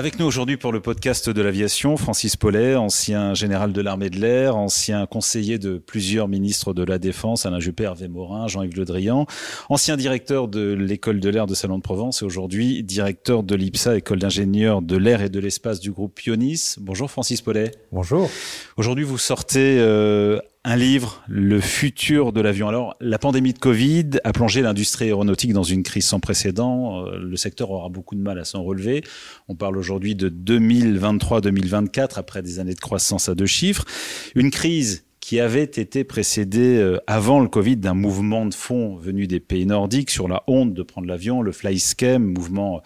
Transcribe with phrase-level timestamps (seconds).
[0.00, 4.18] Avec nous aujourd'hui pour le podcast de l'aviation, Francis Paulet, ancien général de l'armée de
[4.18, 8.86] l'air, ancien conseiller de plusieurs ministres de la Défense, Alain Juppé, Hervé Morin, Jean-Yves Le
[8.86, 9.26] Drian,
[9.68, 13.98] ancien directeur de l'école de l'air de Salon de Provence et aujourd'hui directeur de l'IPSA,
[13.98, 16.76] école d'ingénieurs de l'air et de l'espace du groupe Pionis.
[16.80, 17.70] Bonjour Francis Paulet.
[17.92, 18.30] Bonjour.
[18.78, 22.68] Aujourd'hui vous sortez euh, un livre, Le futur de l'avion.
[22.68, 27.06] Alors, la pandémie de Covid a plongé l'industrie aéronautique dans une crise sans précédent.
[27.06, 29.02] Euh, le secteur aura beaucoup de mal à s'en relever.
[29.48, 33.86] On parle aujourd'hui de 2023-2024 après des années de croissance à deux chiffres.
[34.34, 39.26] Une crise qui avait été précédée euh, avant le Covid d'un mouvement de fond venu
[39.26, 42.82] des pays nordiques sur la honte de prendre l'avion, le fly scam, mouvement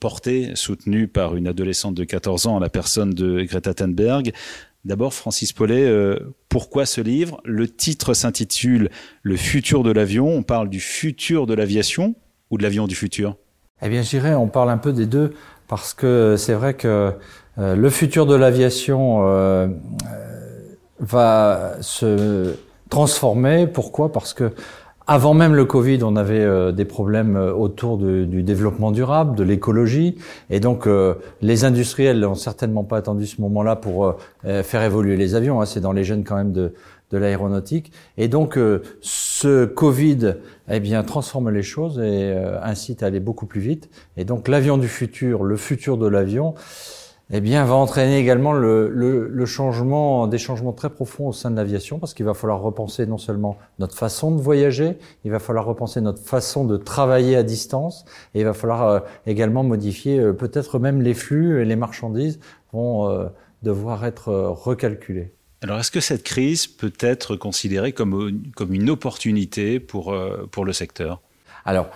[0.00, 4.32] porté, soutenu par une adolescente de 14 ans à la personne de Greta Thunberg.
[4.84, 7.40] D'abord, Francis Paulet, euh, pourquoi ce livre?
[7.44, 8.90] Le titre s'intitule
[9.22, 10.28] Le futur de l'avion.
[10.28, 12.14] On parle du futur de l'aviation
[12.50, 13.36] ou de l'avion du futur?
[13.82, 15.34] Eh bien, je on parle un peu des deux
[15.66, 17.12] parce que c'est vrai que
[17.58, 19.68] euh, le futur de l'aviation euh,
[21.00, 22.54] va se
[22.88, 23.66] transformer.
[23.66, 24.12] Pourquoi?
[24.12, 24.52] Parce que
[25.10, 29.42] avant même le Covid, on avait euh, des problèmes euh, autour du développement durable, de
[29.42, 30.16] l'écologie,
[30.50, 35.34] et donc euh, les industriels n'ont certainement pas attendu ce moment-là pour faire évoluer les
[35.34, 35.60] avions.
[35.60, 36.74] Hein, c'est dans les gènes quand même de,
[37.10, 38.58] de l'aéronautique, et donc
[39.00, 40.34] ce Covid,
[40.70, 43.88] eh bien, transforme les choses et incite à aller beaucoup plus vite.
[44.18, 46.54] Et donc l'avion du futur, le futur de l'avion,
[47.30, 51.50] eh bien, va entraîner également le, le, le, changement, des changements très profonds au sein
[51.50, 55.38] de l'aviation, parce qu'il va falloir repenser non seulement notre façon de voyager, il va
[55.38, 60.18] falloir repenser notre façon de travailler à distance, et il va falloir euh, également modifier
[60.18, 62.40] euh, peut-être même les flux et les marchandises
[62.72, 63.26] vont euh,
[63.62, 65.30] devoir être recalculés.
[65.60, 70.16] Alors, est-ce que cette crise peut être considérée comme, comme une opportunité pour,
[70.52, 71.20] pour le secteur?
[71.64, 71.88] Alors,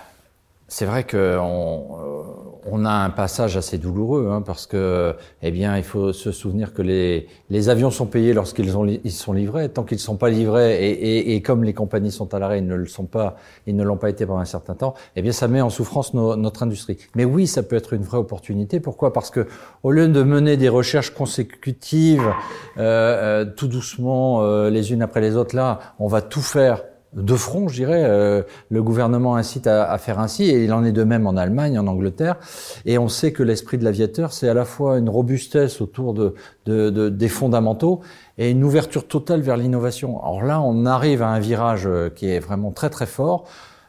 [0.67, 5.83] c'est vrai qu'on on a un passage assez douloureux hein, parce que, eh bien, il
[5.83, 9.69] faut se souvenir que les, les avions sont payés lorsqu'ils ont ils sont livrés.
[9.69, 12.59] Tant qu'ils ne sont pas livrés et, et, et, comme les compagnies sont à l'arrêt,
[12.59, 13.37] ils ne le sont pas,
[13.67, 14.95] ils ne l'ont pas été pendant un certain temps.
[15.17, 16.99] Eh bien, ça met en souffrance notre industrie.
[17.15, 18.81] Mais oui, ça peut être une vraie opportunité.
[18.81, 19.13] Pourquoi?
[19.13, 19.47] Parce que
[19.83, 22.33] au lieu de mener des recherches consécutives,
[22.79, 26.85] euh, euh, tout doucement, euh, les unes après les autres, là, on va tout faire
[27.15, 28.05] de front, je dirais.
[28.05, 31.79] Euh, le gouvernement incite à, faire ainsi, et il en est de même en Allemagne,
[31.79, 32.37] en Angleterre.
[32.85, 37.09] Et on sait que l'esprit de l'aviateur, c'est à la fois une robustesse autour de,
[37.09, 38.01] des fondamentaux
[38.39, 40.23] et une ouverture totale vers l'innovation.
[40.23, 43.45] Alors là, on arrive à un virage euh, qui est vraiment très très fort.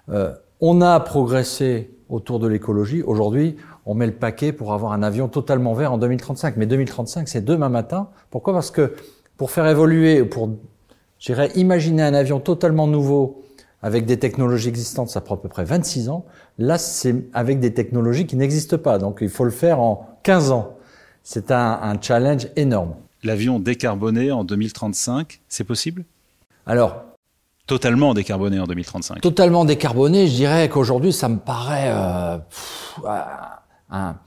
[0.09, 3.01] Euh, on a progressé autour de l'écologie.
[3.03, 3.55] Aujourd'hui,
[3.85, 6.57] on met le paquet pour avoir un avion totalement vert en 2035.
[6.57, 8.09] Mais 2035, c'est demain matin.
[8.29, 8.53] Pourquoi?
[8.53, 8.93] Parce que
[9.37, 10.49] pour faire évoluer, pour
[11.23, 13.43] J'irais imaginer un avion totalement nouveau
[13.81, 16.25] avec des technologies existantes, ça prend à peu près 26 ans.
[16.57, 18.97] Là, c'est avec des technologies qui n'existent pas.
[18.97, 20.75] Donc, il faut le faire en 15 ans.
[21.23, 22.95] C'est un, un challenge énorme.
[23.23, 26.03] L'avion décarboné en 2035, c'est possible?
[26.65, 27.05] Alors,
[27.67, 29.21] Totalement décarboné en 2035.
[29.21, 32.37] Totalement décarboné, je dirais qu'aujourd'hui, ça me paraît euh,
[33.89, 34.17] un,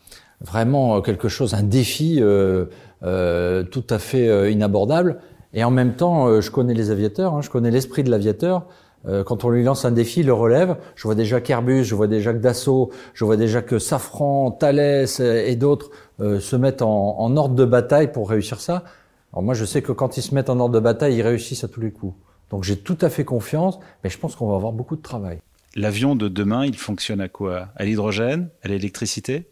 [0.40, 2.64] vraiment quelque chose, un défi euh,
[3.02, 5.20] euh, tout à fait inabordable.
[5.56, 8.66] Et en même temps, euh, je connais les aviateurs, hein, je connais l'esprit de l'aviateur.
[9.08, 10.76] Euh, quand on lui lance un défi, il le relève.
[10.96, 15.06] Je vois déjà qu'Airbus, je vois déjà que Dassault, je vois déjà que Safran, Thales
[15.20, 15.90] et d'autres
[16.20, 18.84] euh, se mettent en, en, ordre de bataille pour réussir ça.
[19.32, 21.64] Alors moi, je sais que quand ils se mettent en ordre de bataille, ils réussissent
[21.64, 22.14] à tous les coups.
[22.50, 25.38] Donc j'ai tout à fait confiance, mais je pense qu'on va avoir beaucoup de travail.
[25.74, 27.68] L'avion de demain, il fonctionne à quoi?
[27.76, 28.50] À l'hydrogène?
[28.62, 29.46] À l'électricité?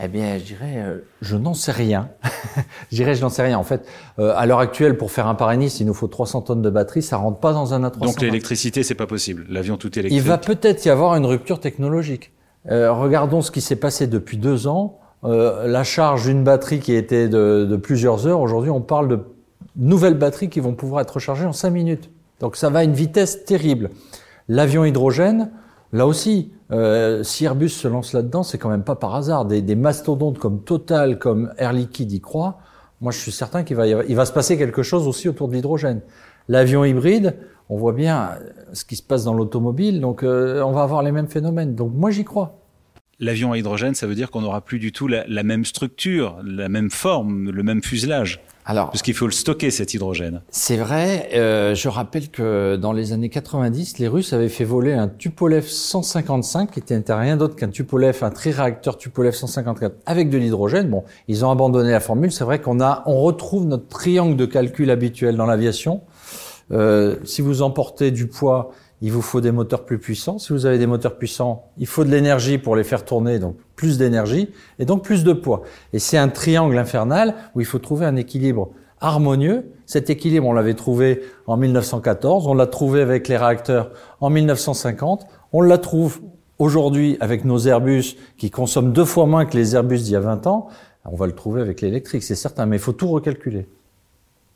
[0.00, 2.10] Eh bien, je dirais, euh, je n'en sais rien.
[2.90, 3.58] je dirais, je n'en sais rien.
[3.58, 3.86] En fait,
[4.18, 7.02] euh, à l'heure actuelle, pour faire un Paris-Nice, il nous faut 300 tonnes de batterie.
[7.02, 8.00] Ça rentre pas dans un A300.
[8.00, 9.44] Donc l'électricité, c'est pas possible.
[9.48, 10.16] L'avion tout électrique.
[10.16, 12.32] Il va peut-être y avoir une rupture technologique.
[12.70, 15.00] Euh, regardons ce qui s'est passé depuis deux ans.
[15.22, 19.20] la charge d'une batterie qui était de, de plusieurs heures, aujourd'hui, on parle de
[19.76, 22.10] nouvelles batteries qui vont pouvoir être rechargées en cinq minutes.
[22.40, 23.90] Donc ça va à une vitesse terrible.
[24.48, 25.50] L'avion hydrogène,
[25.92, 29.46] Là aussi, euh, si Airbus se lance là-dedans, c'est quand même pas par hasard.
[29.46, 32.58] Des, mastodontes comme Total, comme Air Liquide y croient.
[33.00, 35.54] Moi, je suis certain qu'il va, il va se passer quelque chose aussi autour de
[35.54, 36.02] l'hydrogène.
[36.48, 37.36] L'avion hybride,
[37.68, 38.30] on voit bien
[38.72, 41.74] ce qui se passe dans l'automobile, donc euh, on va avoir les mêmes phénomènes.
[41.74, 42.58] Donc moi, j'y crois.
[43.20, 46.36] L'avion à hydrogène, ça veut dire qu'on n'aura plus du tout la, la, même structure,
[46.44, 48.40] la même forme, le même fuselage.
[48.70, 50.42] Alors, parce qu'il faut le stocker cet hydrogène.
[50.50, 51.30] C'est vrai.
[51.32, 55.66] Euh, je rappelle que dans les années 90, les Russes avaient fait voler un Tupolev
[55.66, 60.90] 155, qui était rien d'autre qu'un Tupolev, un tri-réacteur Tupolev 154 avec de l'hydrogène.
[60.90, 62.30] Bon, ils ont abandonné la formule.
[62.30, 66.02] C'est vrai qu'on a, on retrouve notre triangle de calcul habituel dans l'aviation.
[66.70, 70.38] Euh, si vous emportez du poids, il vous faut des moteurs plus puissants.
[70.38, 73.56] Si vous avez des moteurs puissants, il faut de l'énergie pour les faire tourner, donc
[73.76, 75.62] plus d'énergie et donc plus de poids.
[75.92, 79.72] Et c'est un triangle infernal où il faut trouver un équilibre harmonieux.
[79.86, 83.90] Cet équilibre, on l'avait trouvé en 1914, on l'a trouvé avec les réacteurs
[84.20, 86.20] en 1950, on la trouve
[86.58, 90.20] aujourd'hui avec nos Airbus qui consomment deux fois moins que les Airbus d'il y a
[90.20, 90.68] 20 ans.
[91.04, 93.66] On va le trouver avec l'électrique, c'est certain, mais il faut tout recalculer.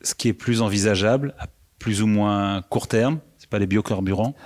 [0.01, 1.47] Ce qui est plus envisageable à
[1.79, 3.19] plus ou moins court terme,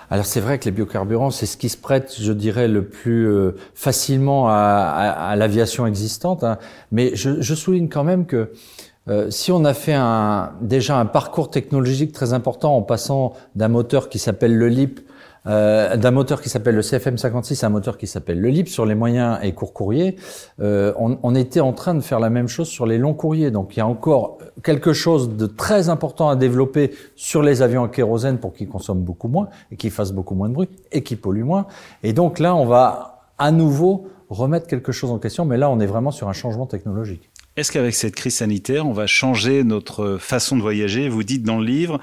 [0.10, 3.28] Alors c'est vrai que les biocarburants, c'est ce qui se prête, je dirais, le plus
[3.28, 6.44] euh, facilement à, l'aviation existante.
[6.44, 6.58] Hein.
[6.92, 8.52] Mais je, souligne quand même que
[9.10, 13.68] euh, si on a fait un, déjà un parcours technologique très important en passant d'un
[13.68, 15.00] moteur qui s'appelle le LIP,
[15.46, 18.86] euh, d'un moteur qui s'appelle le CFM56 à un moteur qui s'appelle le LIP sur
[18.86, 20.18] les moyens et courts courriers,
[20.60, 23.50] euh, on, on, était en train de faire la même chose sur les longs courriers.
[23.50, 27.86] Donc il y a encore quelque chose de très important à développer sur les avions
[27.86, 31.02] à kérosène pour qu'ils consomment beaucoup moins et qu'ils fassent beaucoup moins de bruit et
[31.02, 31.68] qu'ils polluent moins.
[32.04, 35.80] Et donc là, on va à nouveau remettre quelque chose en question, mais là, on
[35.80, 37.30] est vraiment sur un changement technologique.
[37.58, 41.10] Est-ce qu'avec cette crise sanitaire, on va changer notre façon de voyager?
[41.10, 42.00] Vous dites dans le livre,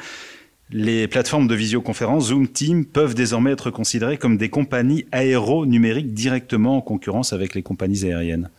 [0.72, 6.78] les plateformes de visioconférence Zoom Team peuvent désormais être considérées comme des compagnies aéronumériques directement
[6.78, 8.50] en concurrence avec les compagnies aériennes.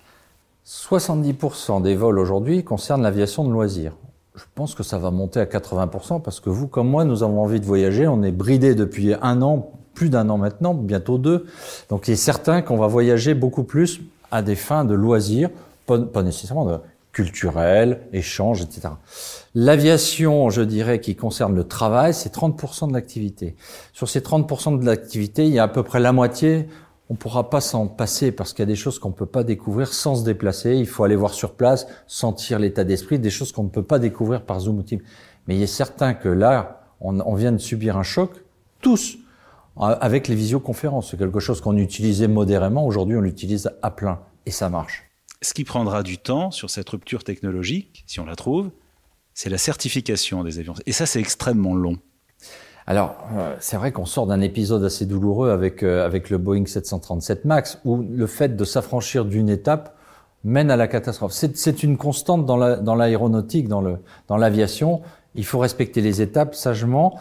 [0.66, 3.98] 70% des vols aujourd'hui concernent l'aviation de loisirs.
[4.34, 7.42] Je pense que ça va monter à 80% parce que vous comme moi, nous avons
[7.42, 8.08] envie de voyager.
[8.08, 11.46] On est bridé depuis un an, plus d'un an maintenant, bientôt deux.
[11.90, 14.00] Donc il est certain qu'on va voyager beaucoup plus
[14.32, 15.50] à des fins de loisirs
[15.86, 16.80] pas, nécessairement de
[17.12, 18.90] culturel, échange, etc.
[19.54, 23.56] L'aviation, je dirais, qui concerne le travail, c'est 30% de l'activité.
[23.94, 26.68] Sur ces 30% de l'activité, il y a à peu près la moitié,
[27.10, 29.28] on ne pourra pas s'en passer parce qu'il y a des choses qu'on ne peut
[29.28, 30.76] pas découvrir sans se déplacer.
[30.76, 34.00] Il faut aller voir sur place, sentir l'état d'esprit, des choses qu'on ne peut pas
[34.00, 35.00] découvrir par Zoom ou Team.
[35.48, 38.32] Mais il est certain que là, on vient de subir un choc,
[38.82, 39.18] tous,
[39.78, 41.12] avec les visioconférences.
[41.12, 42.86] C'est quelque chose qu'on utilisait modérément.
[42.86, 45.05] Aujourd'hui, on l'utilise à plein et ça marche.
[45.42, 48.72] Ce qui prendra du temps sur cette rupture technologique, si on la trouve,
[49.34, 50.74] c'est la certification des avions.
[50.86, 51.98] Et ça, c'est extrêmement long.
[52.88, 56.66] Alors, euh, c'est vrai qu'on sort d'un épisode assez douloureux avec, euh, avec le Boeing
[56.66, 59.98] 737 MAX, où le fait de s'affranchir d'une étape
[60.44, 61.32] mène à la catastrophe.
[61.32, 65.02] C'est une constante dans l'aéronautique, la, dans l'aviation.
[65.34, 67.20] Il faut respecter les étapes sagement.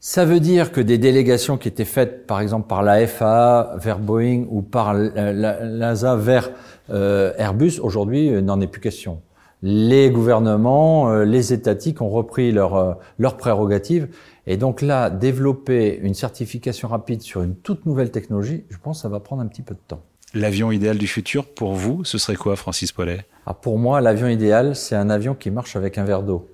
[0.00, 3.98] Ça veut dire que des délégations qui étaient faites, par exemple, par la FAA vers
[3.98, 6.50] Boeing ou par l'ASA vers
[6.90, 9.20] euh, Airbus, aujourd'hui, euh, n'en est plus question.
[9.60, 14.06] Les gouvernements, euh, les étatiques ont repris leurs leur prérogatives.
[14.46, 19.02] Et donc là, développer une certification rapide sur une toute nouvelle technologie, je pense que
[19.02, 20.00] ça va prendre un petit peu de temps.
[20.32, 23.26] L'avion idéal du futur, pour vous, ce serait quoi, Francis Paulet?
[23.46, 26.48] Ah, Pour moi, l'avion idéal, c'est un avion qui marche avec un verre d'eau.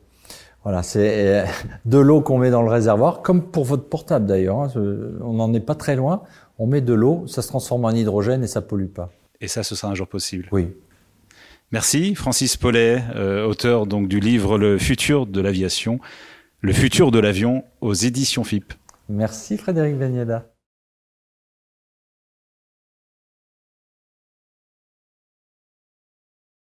[0.65, 1.47] Voilà, c'est euh,
[1.85, 4.61] de l'eau qu'on met dans le réservoir, comme pour votre portable d'ailleurs.
[4.61, 4.73] Hein.
[5.21, 6.23] On n'en est pas très loin.
[6.59, 9.11] On met de l'eau, ça se transforme en hydrogène et ça pollue pas.
[9.41, 10.49] Et ça, ce sera un jour possible.
[10.53, 10.69] Oui.
[11.71, 15.99] Merci, Francis Paulet, euh, auteur donc du livre Le futur de l'aviation,
[16.61, 18.73] le futur de l'avion aux éditions FIP.
[19.09, 20.47] Merci, Frédéric Beniada.